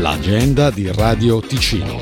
l'agenda 0.00 0.70
di 0.70 0.90
Radio 0.90 1.40
Ticino. 1.40 1.98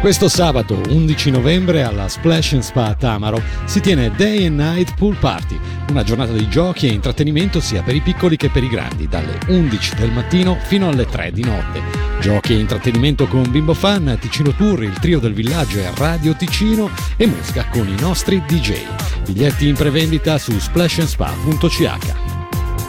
Questo 0.00 0.28
sabato 0.28 0.80
11 0.88 1.32
novembre 1.32 1.82
alla 1.82 2.08
Splash 2.08 2.58
Spa 2.58 2.94
Tamaro 2.94 3.42
si 3.64 3.80
tiene 3.80 4.12
Day 4.12 4.46
and 4.46 4.58
Night 4.58 4.94
Pool 4.94 5.16
Party, 5.16 5.58
una 5.88 6.04
giornata 6.04 6.32
di 6.32 6.48
giochi 6.48 6.86
e 6.86 6.92
intrattenimento 6.92 7.60
sia 7.60 7.82
per 7.82 7.96
i 7.96 8.00
piccoli 8.00 8.36
che 8.36 8.50
per 8.50 8.62
i 8.62 8.68
grandi, 8.68 9.08
dalle 9.08 9.36
11 9.48 9.96
del 9.96 10.12
mattino 10.12 10.56
fino 10.62 10.88
alle 10.88 11.06
3 11.06 11.32
di 11.32 11.42
notte. 11.42 11.82
Giochi 12.20 12.52
e 12.52 12.60
intrattenimento 12.60 13.26
con 13.26 13.50
Bimbo 13.50 13.74
Fan, 13.74 14.16
Ticino 14.20 14.54
Tour, 14.54 14.84
il 14.84 14.98
trio 15.00 15.18
del 15.18 15.34
villaggio 15.34 15.78
e 15.80 15.90
Radio 15.96 16.36
Ticino 16.36 16.88
e 17.16 17.26
musica 17.26 17.66
con 17.66 17.88
i 17.88 18.00
nostri 18.00 18.40
DJ. 18.46 18.84
Biglietti 19.26 19.66
in 19.66 19.74
prevendita 19.74 20.38
su 20.38 20.56
splashandspa.ch. 20.56 22.29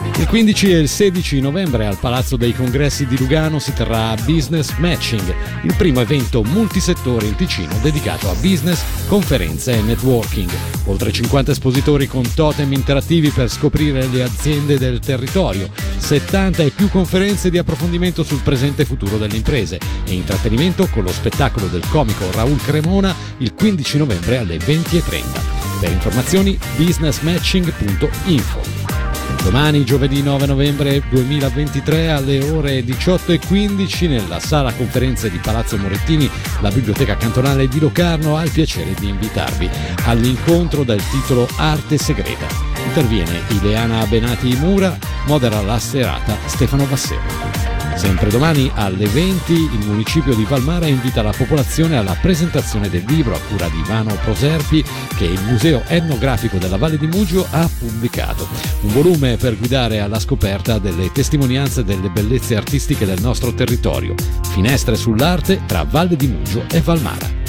Il 0.04 0.26
15 0.26 0.72
e 0.72 0.78
il 0.78 0.88
16 0.88 1.40
novembre 1.40 1.86
al 1.86 1.98
Palazzo 1.98 2.36
dei 2.36 2.54
Congressi 2.54 3.06
di 3.06 3.18
Lugano 3.18 3.58
si 3.58 3.72
terrà 3.72 4.14
Business 4.24 4.76
Matching, 4.76 5.34
il 5.62 5.74
primo 5.76 6.00
evento 6.00 6.42
multisettore 6.42 7.26
in 7.26 7.34
Ticino 7.34 7.74
dedicato 7.82 8.30
a 8.30 8.34
business, 8.34 8.82
conferenze 9.08 9.72
e 9.72 9.82
networking. 9.82 10.50
Oltre 10.86 11.12
50 11.12 11.52
espositori 11.52 12.06
con 12.06 12.22
totem 12.34 12.72
interattivi 12.72 13.30
per 13.30 13.50
scoprire 13.50 14.06
le 14.06 14.22
aziende 14.22 14.78
del 14.78 15.00
territorio, 15.00 15.68
70 15.98 16.62
e 16.62 16.70
più 16.70 16.88
conferenze 16.88 17.50
di 17.50 17.58
approfondimento 17.58 18.22
sul 18.22 18.42
presente 18.42 18.82
e 18.82 18.86
futuro 18.86 19.18
delle 19.18 19.36
imprese 19.36 19.78
e 20.04 20.12
intrattenimento 20.12 20.88
con 20.88 21.04
lo 21.04 21.12
spettacolo 21.12 21.66
del 21.66 21.86
comico 21.88 22.30
Raul 22.32 22.60
Cremona 22.62 23.14
il 23.38 23.54
15 23.54 23.98
novembre 23.98 24.38
alle 24.38 24.56
20.30. 24.56 25.80
Per 25.80 25.90
informazioni 25.90 26.56
businessmatching.info. 26.76 28.81
Domani, 29.42 29.84
giovedì 29.84 30.22
9 30.22 30.46
novembre 30.46 31.02
2023, 31.08 32.10
alle 32.10 32.42
ore 32.50 32.80
18.15, 32.80 34.08
nella 34.08 34.38
sala 34.38 34.72
conferenze 34.72 35.30
di 35.30 35.38
Palazzo 35.38 35.76
Morettini, 35.76 36.30
la 36.60 36.70
Biblioteca 36.70 37.16
Cantonale 37.16 37.66
di 37.66 37.80
Locarno 37.80 38.36
ha 38.36 38.44
il 38.44 38.50
piacere 38.50 38.94
di 38.98 39.08
invitarvi 39.08 39.68
all'incontro 40.04 40.84
dal 40.84 41.02
titolo 41.10 41.48
Arte 41.56 41.98
Segreta. 41.98 42.46
Interviene 42.86 43.42
Ileana 43.48 44.06
Benati 44.06 44.54
Mura, 44.56 44.96
modera 45.26 45.60
la 45.60 45.78
serata 45.78 46.36
Stefano 46.46 46.84
Bassero. 46.84 47.61
Sempre 48.02 48.30
domani 48.30 48.68
alle 48.74 49.06
20 49.06 49.52
il 49.52 49.86
municipio 49.86 50.34
di 50.34 50.42
Valmara 50.42 50.88
invita 50.88 51.22
la 51.22 51.30
popolazione 51.30 51.96
alla 51.96 52.16
presentazione 52.20 52.90
del 52.90 53.04
libro 53.06 53.32
a 53.32 53.38
cura 53.48 53.68
di 53.68 53.78
Ivano 53.78 54.16
Proserpi 54.16 54.84
che 55.16 55.26
il 55.26 55.40
Museo 55.42 55.84
Etnografico 55.86 56.58
della 56.58 56.76
Valle 56.76 56.98
di 56.98 57.06
Mugio 57.06 57.46
ha 57.48 57.70
pubblicato. 57.78 58.48
Un 58.80 58.92
volume 58.92 59.36
per 59.36 59.56
guidare 59.56 60.00
alla 60.00 60.18
scoperta 60.18 60.80
delle 60.80 61.12
testimonianze 61.12 61.84
delle 61.84 62.10
bellezze 62.10 62.56
artistiche 62.56 63.06
del 63.06 63.20
nostro 63.20 63.54
territorio. 63.54 64.16
Finestre 64.50 64.96
sull'arte 64.96 65.60
tra 65.66 65.84
Valle 65.84 66.16
di 66.16 66.26
Mugio 66.26 66.64
e 66.72 66.80
Valmara. 66.80 67.41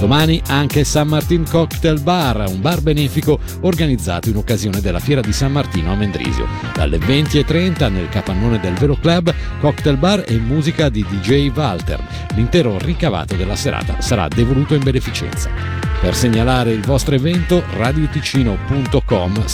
Domani 0.00 0.40
anche 0.46 0.82
San 0.82 1.08
Martin 1.08 1.44
Cocktail 1.46 2.00
Bar, 2.00 2.48
un 2.48 2.62
bar 2.62 2.80
benefico 2.80 3.38
organizzato 3.60 4.30
in 4.30 4.36
occasione 4.36 4.80
della 4.80 4.98
fiera 4.98 5.20
di 5.20 5.30
San 5.30 5.52
Martino 5.52 5.92
a 5.92 5.94
Mendrisio. 5.94 6.48
Dalle 6.72 6.96
20.30 6.96 7.92
nel 7.92 8.08
capannone 8.08 8.58
del 8.60 8.72
Velo 8.72 8.96
Club, 8.96 9.30
cocktail 9.60 9.98
bar 9.98 10.24
e 10.26 10.38
musica 10.38 10.88
di 10.88 11.04
DJ 11.06 11.50
Walter. 11.54 12.02
L'intero 12.34 12.78
ricavato 12.78 13.36
della 13.36 13.56
serata 13.56 14.00
sarà 14.00 14.26
devoluto 14.26 14.72
in 14.72 14.82
beneficenza. 14.82 15.50
Per 16.00 16.14
segnalare 16.14 16.72
il 16.72 16.80
vostro 16.80 17.14
evento 17.14 17.62
radioticino.com 17.76 19.44